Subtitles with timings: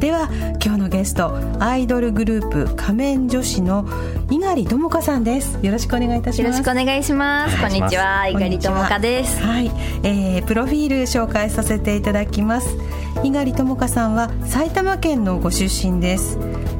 [0.00, 0.28] では
[0.62, 3.88] 今日のゲストアイドルグループ仮面女子の
[4.30, 5.58] 猪狩智香さんです。
[5.64, 6.40] よろしくお願いいたします。
[6.42, 7.58] よろしくお願いします。
[7.58, 8.28] こんにちは。
[8.28, 9.42] 猪狩智香です。
[9.42, 9.70] はい、
[10.02, 12.76] えー、プロフィール紹介させていただきます。
[13.22, 16.38] 猪狩智香さんは埼玉県のご出身です。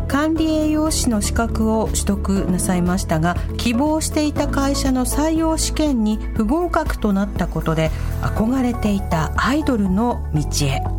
[0.08, 7.90] 管理栄養士の資格を取得なさいましたが希望していた会社の採用試験に不合格となったことで
[8.22, 10.95] 憧れていたアイドルの道へ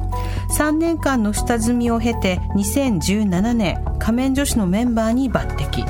[0.57, 5.85] 3年間の下積みを経て2017年仮面女子のメンバーに抜擢。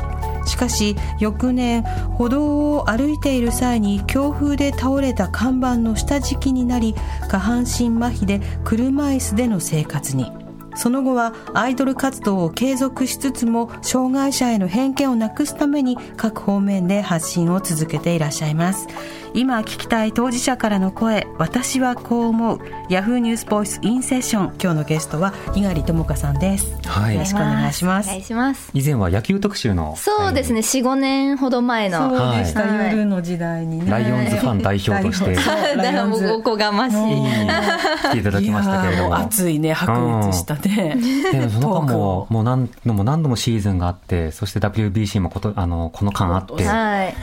[0.45, 6.95] しかし翌年歩道を歩いている際に強風で倒れた看板の下敷きになり
[7.29, 10.46] 下半身麻痺で車椅子での生活に。
[10.77, 18.87] その後はアイドル活動を継続しつつも障害者への偏見をなくすために各方面で発信を続けていらっしゃいます。
[19.33, 22.59] 今聞きたい当事者からの声私はこう思う。
[22.89, 24.55] ヤフーニュースボイスインセッション。
[24.61, 27.13] 今日のゲストは猪狩智香さんです、はい。
[27.13, 28.07] よろしくお願いします。
[28.07, 28.71] お願いします。
[28.73, 29.95] 以前は野球特集の。
[29.95, 30.61] そうですね。
[30.61, 32.09] 45年ほど前の。
[32.17, 32.91] そうでした、はい。
[32.91, 33.91] 夜の時代にね。
[33.91, 35.35] ライオンズファン代表として。
[35.35, 35.41] だ
[35.75, 36.97] ライオンズからもうおこがましい。
[38.09, 39.17] 来ていただきましたけれども。
[39.17, 39.73] 熱いね。
[39.73, 39.91] 白
[40.25, 41.49] 熱したね、で。
[41.49, 47.15] その間ももう何度も何度もシーズンがあってそして WBC もことあのこの間あってはい。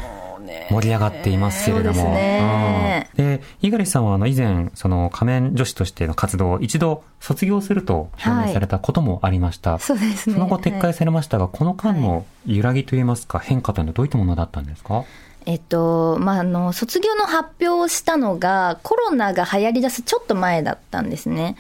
[0.71, 3.09] 盛り上がっていますけれども、ね。
[3.19, 3.25] うん。
[3.39, 10.35] で猪狩さんはあの以前その仮面女子としての活動を一度卒業すると表明されたこともありました、そうですね。
[10.35, 15.05] その後撤はい回されましたが、この間の揺らぎといいますか変化というのはどういったものだったんですか？
[15.47, 21.57] えっと、まあ、あの、卒業の発表をしたのが、コロナが流行り出すちょっと前だったんですね。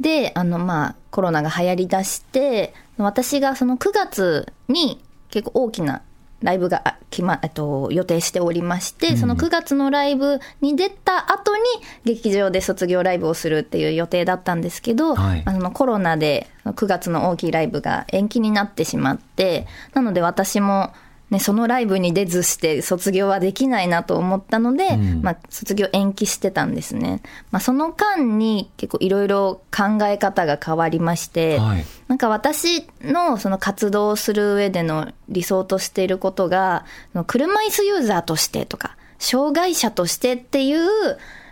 [0.00, 5.00] で、あの、まあ、コロナが流行り出して、私がその9月に
[5.30, 6.02] 結構大きな
[6.42, 11.62] ライブが、あ決ま、えっと、予定しておりまして、その9月のライブに出た後に、
[12.04, 15.42] 劇場で卒業ライブをするっていう予定だったんですけど、はい。
[15.44, 20.92] あの、コロナで9月の大きいライブが延期になってしまって、なので私も、
[21.30, 27.20] ね、そのライブに出ずして卒業はできないなと思ったので、うんまあ、卒業延期してたんですね。
[27.50, 36.86] まあ、その間に結構いろいろ考え方が変わりまして、はいなんか私のその活動をする上での理想としていることが、
[37.26, 40.88] 車椅子ユーザーとしてとか、障害者としてっていう、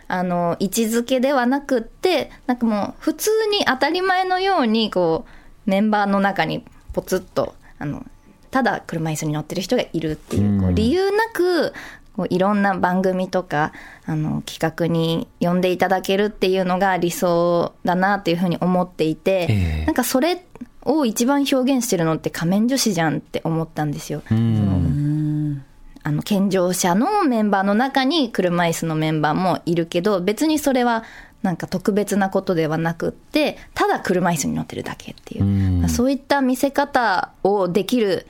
[0.09, 5.27] あの、位置づけではなくって、なんかもう普通に当たり前のように、こ
[5.67, 6.65] う、メンバーの中に
[6.95, 8.07] ポツッと、あの、
[8.57, 11.75] ただ車椅子に乗ってる人がいるっていう、こううん理由なく、
[12.17, 13.73] こういろんな番組とか、
[14.07, 20.43] あの、企画に呼んでいただけるっていうのが理想だなっていうふうに思っていて、ええなんかそれ
[20.87, 24.23] を一番表現してるのって仮面女子じゃんって思ったんですよ。
[24.31, 25.63] うん
[26.03, 31.05] あの、健常者のメンバーの中に車椅子のメンバーもいるけど、別にそれは
[31.43, 35.45] なんか特別なことではなくって、ただ車椅子に乗ってるだけっていう。
[35.45, 35.47] う
[35.85, 38.27] んそういった見せ方をできる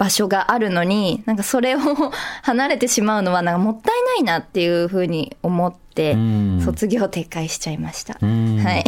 [0.00, 1.78] 場所があるのに、なんかそれを
[2.40, 8.16] 離れてしまうのはなんかもったいないなっていうふうに思ってうん、卒業撤回しちゃいました。
[8.22, 8.84] うんはい。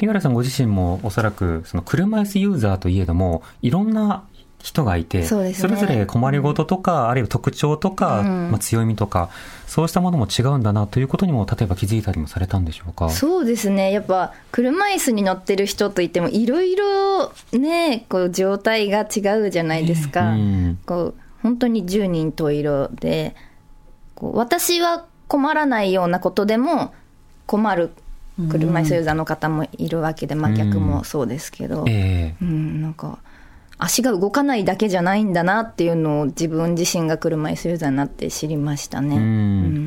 [0.00, 4.24] 日原さんご自身もおそらくその車椅子ユーザーといえどもいろんな
[4.66, 5.52] 人がいてそね。
[5.52, 8.50] れぞれ困りごととか、あるいは特徴とか、うん。
[8.50, 9.30] まあ、強みとか
[9.68, 13.08] そうしたものも違うんだなということにも例えば気づいたりもされたんでしょうか？
[13.10, 13.92] そうですね。
[13.92, 20.32] やっぱ、車椅子に乗ってる人といっても、いろいろね、こう、状態が違うじゃないですか。
[20.32, 20.78] うん。
[20.84, 23.36] こう、本当に十人十色で、
[24.16, 26.92] こう私は困らないようなことでも
[27.46, 27.90] 困る
[28.50, 32.44] 車椅子ユーザーの方もいるわけで、まあ逆もそうですけど、ええ。
[32.44, 33.18] うん、なんか、
[33.78, 39.16] 足が動かないだけじゃないんだなっていうのを自分自身が車椅子ユーザーになって知りましたね。
[39.16, 39.22] うん。
[39.22, 39.26] う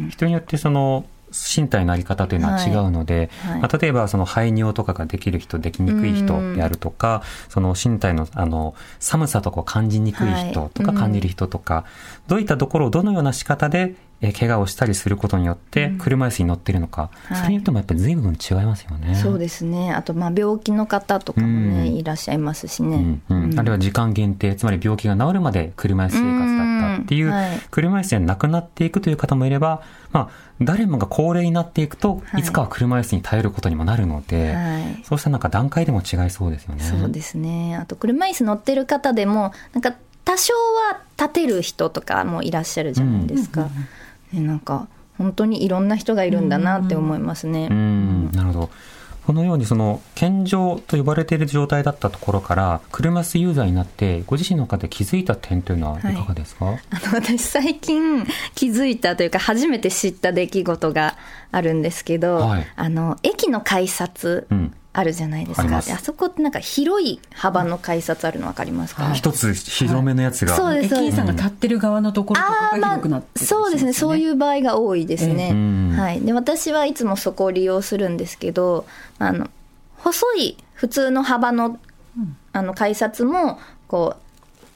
[0.07, 0.09] ん。
[0.09, 10.97] 人によってその身体のあり方というのは違うので、はいはいまあ、例えばその排尿とかができる人できにくい人であるとか、その身体のあの寒さとかを感じにくい人とかはい。
[10.97, 11.85] 感じる人とか、
[12.27, 19.15] どういったところをどのような仕方でえー怪我をしたりすることによって車椅子に乗ってるのか、はいそれによってもやっぱり随分違いますよね。
[19.15, 19.93] そうですね。
[19.93, 23.43] あと、まあ、病気の方とかもね、うんいらっしゃいますしねうん。
[23.43, 35.03] うんあるいは時間限定、つまり病気が治るまで車椅子生活だったっていう、うんはい車椅子で亡くなっていくという方もいれば、まあ、誰もが高齢になっていくと、はいいつかは車椅子に頼ることにもなるので、はい。
[35.03, 36.83] そうしたなんか段階でも違いそうですよね。
[36.83, 37.75] そうですね。
[37.77, 39.93] あと、車椅子乗ってる方でも、なんか、
[40.25, 43.67] 多少は立てる人とかもいらっしゃるじゃないですか。
[44.31, 44.87] ね、なんか、
[45.17, 47.67] 本当にいろんな人がいるんだなって思いますね。
[47.69, 48.69] うん、なるほど。
[49.29, 56.79] このようにその健常と呼ばれている状態だったところから車椅子ユーザーになってご自身の中で気づいた点というのはいかがですか、あの
[57.13, 61.15] 私最近気づいたというか初めて知った出来事が
[61.51, 62.67] あるんですけど、はい。
[62.75, 75.45] あの駅の改札うんあるじゃないですか、あそこってなんか広い幅の改札あるの分かりますか、一つ広めのやつが、そうです駅員さんが立ってる側のところとかが広くなってる、そうですね、そういう場合が多いですね。
[75.45, 76.21] ええうんはい。
[76.21, 78.85] で、私はいつもそこを利用するんですけど、
[79.17, 79.49] あの、
[79.97, 81.77] 細い普通の幅の、
[82.53, 84.15] あの、改札も、こ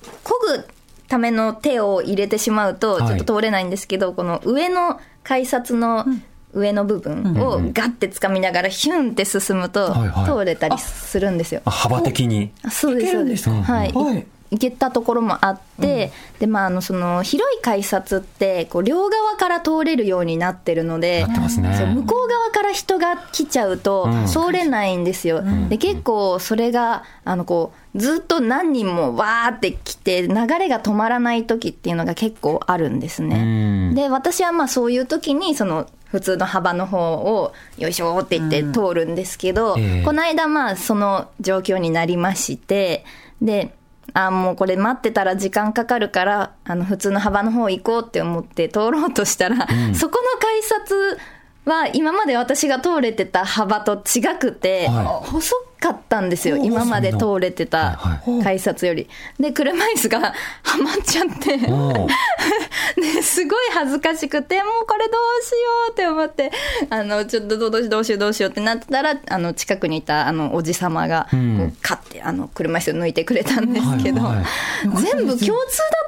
[0.04, 0.66] う、漕ぐ
[1.08, 3.08] ための手を入れてしまうと、はい。
[3.08, 6.06] ちょっと通れないんですけど、この上の改札の
[6.54, 9.94] 上の部分をガッて掴みながらヒュンって進むと
[10.26, 11.62] 通れたりするんですよ。
[11.66, 12.52] あ幅的に。
[12.64, 13.52] あそうです、いけるんですか？
[13.52, 13.92] はい。
[13.92, 14.26] はい。
[14.52, 21.50] 行けたところもあって、で、まあ、あの、その、広い改札って、こう、両側から通れるようになってるので、ね。
[21.50, 25.42] そう向こう側から人が来ちゃうとうん、通れないんですよ。
[25.70, 33.90] で、結構、それが、あの、こう、ずっと何人もわーって来て、流れが止まらない時っていうのが結構あるんですうね。
[33.90, 33.96] ん。
[33.96, 40.04] で、私はまあ、そういう時に、その、普通の幅の方を、よいしょって言って通るんですけど、ええ。
[40.04, 43.04] この間まあ、その状況になりまして、
[43.42, 43.74] で、
[44.14, 49.56] あもうこれ待ってたら時間かかるから、あの、普通の幅の方行こうって思って通ろうとしたら、
[49.96, 51.18] そこの改札
[51.66, 55.32] は今まで私が通れてた幅と違くて、はい。
[55.32, 56.56] 細かったんですよ。
[56.56, 59.10] 今まで通れてたはい改札より。
[59.38, 60.20] で、車椅子が
[60.64, 61.58] はまっちゃって、
[63.02, 65.58] ですごい恥ずかしくて、もうこれどうしよ
[65.90, 66.52] うって思って、
[66.90, 74.46] あの、ちょっとどうしようどうしようどうしようってなってたら、あの、近くにいたあの、おじさまが、こうんう、カッて、あの、車椅子を抜いてくれたんですけど、はいはい
[74.84, 75.56] 全部共通だ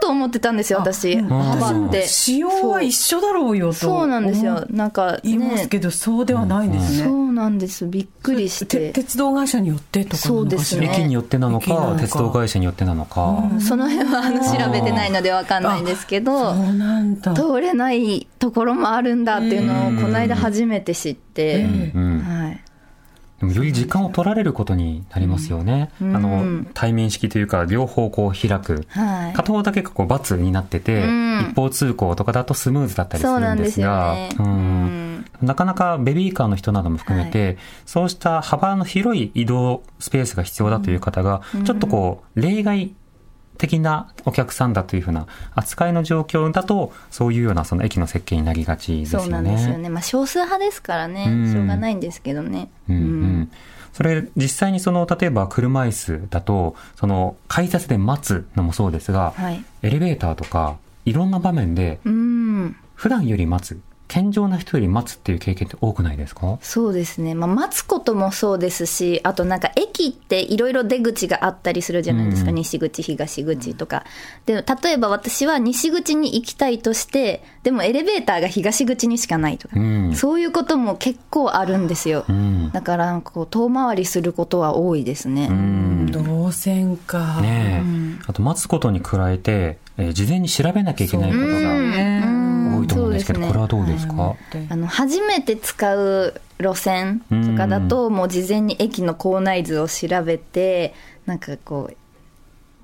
[0.02, 1.18] と思ってたんですよ、私。
[1.18, 2.08] 幅って。
[2.08, 4.66] 仕様は一緒だろうよとそうなんですよ。
[4.70, 7.86] なんか言いますね、けど、そうではないんですね、そうなんです。
[7.86, 8.92] びっくりして。
[8.92, 10.30] 鉄道会社によってとかなのかしら？
[10.30, 10.90] そうですね。
[10.94, 17.34] 駅によってなのか駅なのか鉄道会社によってなのか、その辺はあの調べてないのでわかんないんですけど、そうなんだ。
[17.34, 22.20] 通れないところもあるんだっていうのをこの間初めて知って、うん。
[22.22, 22.62] はい。
[23.40, 26.16] でもより時間を取られることになりますよね、うん。
[26.16, 29.34] あの対面式というか両方こう開く、はい。
[29.34, 31.48] 片方だけがこう×になってて、うん。
[31.52, 34.30] 一方通行とかだとスムーズだったりすそうるなんんですよですがね。
[34.40, 34.46] うん。
[34.46, 35.05] うん
[35.42, 42.94] なかなかベビーカーの人なども含めて、そうした幅の広い移動スペースが必要だという方が、ちょっとこう、例外
[43.58, 49.26] 的なお客さんだというふうな扱いの状況だと、そういうようなその駅の設計になりがちですよね。
[49.26, 49.90] そうなんですよね。
[49.90, 52.70] まあ少数派ですからね、うんしょうがないんですけどね。
[52.90, 53.52] うんうん
[53.96, 59.64] それ、実際にその、例えば車椅子だと、その、改札で待つのもそうですが、はい。
[59.84, 60.76] エレベーターとか、
[61.06, 62.76] いろんな場面で、うん。
[62.96, 66.58] 普段より待つ、健常な人より待つっていう経験って多くないですか？
[66.62, 67.36] そうですね。
[67.36, 72.50] まあ、待つこともそうですし、あとなんか駅っていろいろ出口があったりするじゃないですか。
[72.50, 74.06] うん西口、東口とか。
[74.46, 82.26] で、例えば私は西口に行きたいとして、でもエレベーターが東口にしかないとか、うんそういうことも結構あるんですよ。
[82.30, 82.72] うん。
[82.72, 85.48] だから、こう、遠回りすることは多いですね。
[85.50, 86.12] うん。
[86.12, 91.52] 動線かねえ、あと待つことに加えて、えー事前に調べなきゃいけないことが
[93.16, 94.36] ですけど、ねこれはどうですか、
[94.70, 100.94] あの初めて使う路線とかだと、もう事前に駅の構内図を調べて、
[101.26, 101.98] なんかこう、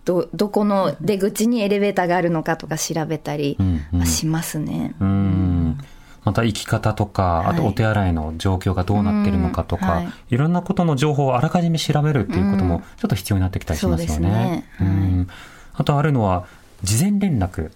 [0.05, 3.99] ど、どこの出口にエレベーターがあるのかとか調べたりうんうん。
[3.99, 4.95] はしますね。
[4.99, 5.77] うん。
[6.23, 10.13] また行き方とか、あとはいお手洗いの状況がどうなってるのかとか、うんはい。
[10.31, 14.13] い、ろんなことの情報をあらかじめ調べるっていうこともちょっと必要になってきたりしますよね。
[14.13, 14.65] そうですね。
[14.81, 15.27] うん。
[15.73, 16.45] あとあるのは、
[16.83, 17.71] 事前連絡。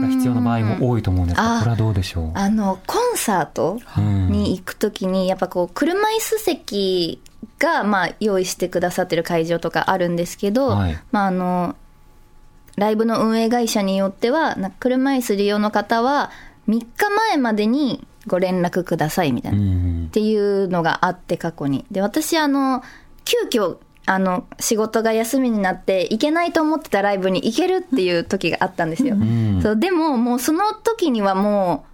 [0.00, 2.30] が必要な場合も多いと思うんですが、これはどうでしょう？
[2.34, 7.22] あの、コンサートに行くときに、やっぱこう、車椅子席
[7.58, 10.98] が、まあ、用意してくださってる会場とかあるんですけど、はい。
[11.12, 11.76] まあ、あの、
[12.76, 16.30] ライブの運営会社によっては、な車椅子利用の方は、
[16.68, 16.86] 3日
[17.30, 19.58] 前までにご連絡くださいみたいな。
[19.58, 20.04] うん。
[20.06, 21.84] っていうのがあって過去に。
[21.90, 22.82] で、私あの、
[23.24, 23.76] 急遽、
[24.10, 29.14] あの、仕事が休みになって行けないと思ってたライブに行けるっていう時があったんですよ。
[29.14, 31.84] んそうでももうその時にはも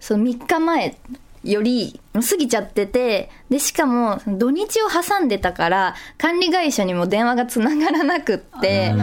[0.00, 0.96] う、その3日前
[1.42, 8.94] より過ぎちゃってて、で、しかも土日を挟んでたから、管理会社にも電話がつながらなくって、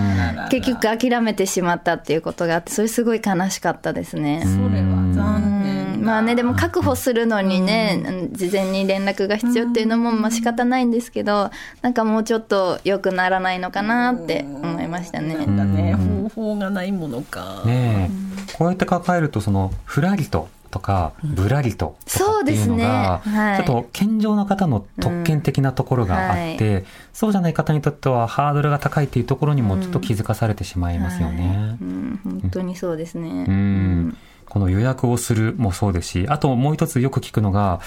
[0.50, 4.42] 結局諦めてしまったっていうことがあって、それすごい悲しかったですね。
[4.46, 5.61] それは残
[6.02, 15.36] まあね、でも確保するのにね、うん事前に連絡が必要っていうのもまあ仕方ないんですけど、なんかもうちょっと良くならないのかなって思いましたね。
[15.36, 17.64] だね方法がないものか。
[17.66, 23.40] ねえ、こうやって考えるとそのふらりととかぶらりととかっていうのがそうですね。
[23.40, 23.64] はい。
[23.64, 31.78] ちょっと健常な方の特権的なところがあって、そうじゃない方にとってはハードルが高いっていうところにもちょっと気づかされてしまいますよね。
[31.82, 33.46] うん、本当にそうですね。
[33.48, 34.18] うん
[34.52, 37.80] この予約をするもそうですしあともう一つよく聞くのが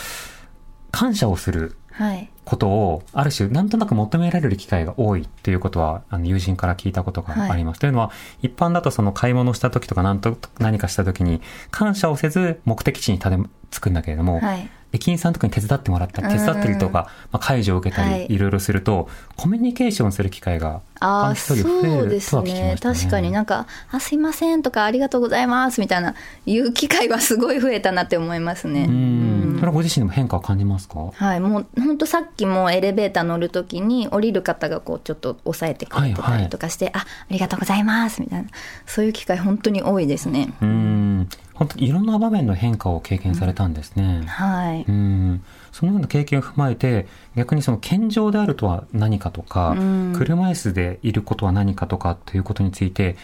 [0.92, 2.30] 感謝をするはい。
[2.44, 7.80] ことをある種なんとなく求められる機会が多いっていうことはあの友人から聞いたことがあります。
[7.80, 8.10] というのは
[8.42, 14.68] 一般だとその買い物した時とか何と何かした時に感謝をせず目的地にたどり着くんだけれども、はい。
[14.94, 18.26] 駅員さんとかに手伝ってもらったり手伝ったりとか、まあ、介助を受けたり、はい。
[18.28, 22.76] いろいろするとコミュニケーションする機会がああ、そうるですとは聞きまね。
[22.76, 22.94] したね。
[22.94, 26.14] 確かになんか、あ、すいませんとか、ありがとうございますみたいな、
[26.46, 28.84] いう機会はすごい増えたなって思いますね。
[28.84, 31.10] うん、それはご自身でも変化を感じますか？
[31.12, 38.48] はい、もう本当さっきもエレベーター乗るときに降りる方がこうちょっと押さえてくれてたりとかして、あありがとうございますみたいな。
[38.86, 44.24] そういう機会本当に多いですね、うん本当にいろんな場面の変化を経験されたんですね。
[44.26, 45.42] はい、うん。
[45.72, 47.06] そのような経験を踏まえて
[47.36, 50.12] 逆にその健常であるとは何かとか、うん。
[50.16, 53.16] 車椅子でいることは何かとかということについて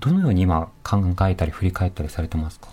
[0.00, 2.68] どのように今考えたり振り返ったりされてますか？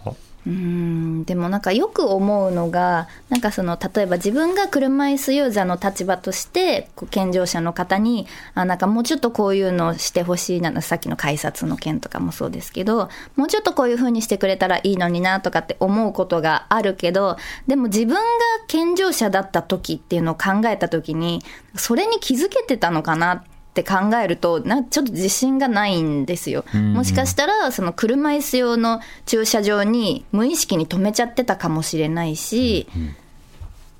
[0.47, 18.21] うんでもなんかよく思うのがなんかその例えば自分が車椅子ユーザーの立場としてこう健常者の方にあなんかもうちょっとこういうのをしてほしいなさっきの改札の件とかもそうですけどもうちょっとこういう風にしてくれたらいいのになとかって思うことがあるけどでも自分が
[18.67, 21.41] 健常者だった時っていうのを考えた時に
[21.75, 26.63] それに気づけてたのかなってって考えると、なちょっと自信がないんですよ。
[26.93, 32.87] もしかしたら、その車椅子用の駐車場に無意識に止めちゃってたかもしれないし、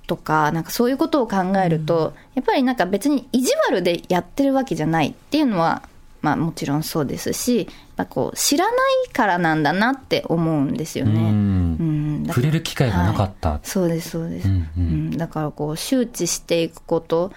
[0.07, 5.81] とか、なんかそういうことを考えると、やっぱりなんか別に意地悪でやってるわけじゃないっていうのは、
[6.21, 7.67] まあもちろんそうですし、やっ
[7.97, 8.77] ぱこう知らな
[9.07, 11.19] いからなんだなって思うんですよね。
[11.19, 12.23] うん。
[12.27, 13.59] 触れる機会がなかった、はい。
[13.63, 14.57] そうですそうです、ううん。
[14.57, 15.17] んうん。
[15.17, 17.31] だからこう周知していくことは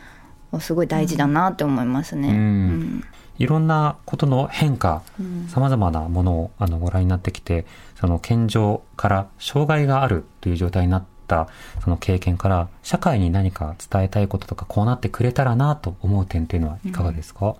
[0.60, 3.04] すごい大事だなって思いますね、うん。
[3.38, 5.02] いろんなことの変化、
[5.48, 7.66] さまざまなものをあのご覧になってきて、
[8.00, 11.48] その健常から障害があるという状態になった
[11.84, 17.56] その経験から、社会に何か伝えたいこととか、こうなってくれたらなと思う点っていうのはいかがですか、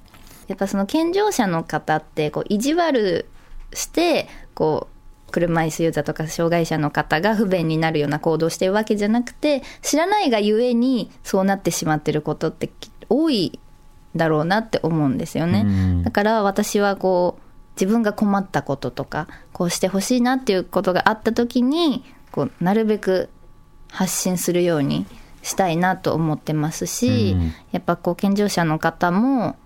[0.48, 3.26] やっぱその健常者の方ってこう意地悪
[3.74, 4.97] してこう
[5.30, 13.58] 車椅子ユーザーとか障害者の方が不便になるような行動をしてるわけじゃなくて知らないがゆえにそうなってしまってることってき多い
[14.16, 15.62] だろうなって思うんですよね。
[15.66, 17.42] うんだから私はこう
[17.80, 23.28] 自分が困ったこととかこうしてほしいなっていうことがあった時にこうなるべく
[23.90, 25.06] 発信するように
[25.42, 29.56] したいなと思ってますし、うんやっぱこう健常者の方も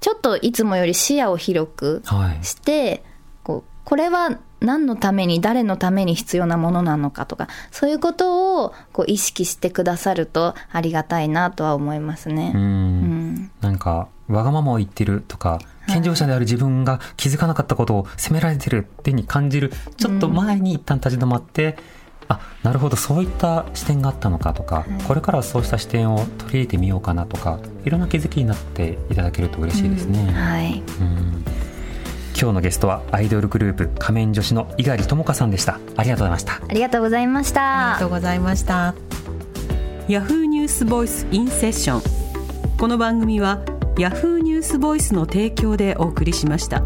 [0.00, 2.44] ちょっといつもより視野を広くはい。
[2.44, 3.02] して
[3.42, 12.52] こうこれは何のために誰のために必要なものなのかとかそういうことをこう意識してくださるとありがたいなとは思いますね。
[12.54, 12.58] う。
[12.58, 21.76] うんんなんか、わがままを言ってるとか、健常者である自分が気づかなかったことを責められてるっていうふうに感じる、ちょっと前に一旦立ち止まって、
[22.28, 30.32] あ、なるほど、そういった視点があったのかとか、これからはそうした視点を取り入れてみようかなとか、いろんな気づきになっていただけると嬉しいですね。
[30.32, 31.44] はいうん
[32.38, 35.78] 今日のゲストはアイドルグループ仮面女子の猪狩智香さんでした。
[35.96, 36.60] ありがとうございました。
[36.68, 37.92] ありがとうございました。
[37.92, 38.94] ありがとうございました
[40.08, 42.02] ヤフーニュースボイスインセッション
[42.76, 43.64] この番組は
[43.98, 46.82] ヤフーニュースボイスの提供でお送りしました